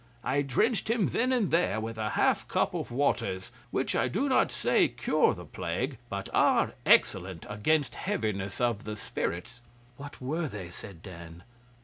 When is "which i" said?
3.69-4.07